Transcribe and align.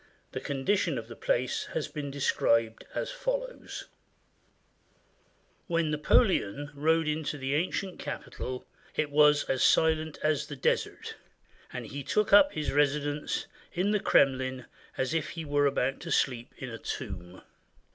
The 0.31 0.41
condi 0.41 0.75
tion 0.79 0.97
of 0.97 1.07
the 1.07 1.15
place 1.15 1.65
has 1.75 1.87
been 1.87 2.09
described 2.09 2.85
as 2.95 3.11
follows:— 3.11 3.85
"When 5.67 5.91
Napoleon 5.91 6.71
rode 6.73 7.07
into 7.07 7.37
the 7.37 7.53
ancient 7.53 7.99
capital, 7.99 8.65
it 8.95 9.11
was 9.11 9.43
as 9.43 9.61
silent 9.61 10.17
as 10.23 10.47
the 10.47 10.55
desert, 10.55 11.17
and 11.71 11.85
he 11.85 12.01
took 12.03 12.33
up 12.33 12.53
his 12.53 12.71
residence 12.71 13.45
in 13.73 13.91
the 13.91 13.99
Kremlin 13.99 14.65
as 14.97 15.13
if 15.13 15.29
he 15.29 15.45
were 15.45 15.67
about 15.67 15.99
to 15.99 16.09
sleep 16.11 16.51
in 16.57 16.71
a 16.71 16.79
tomb. 16.79 17.43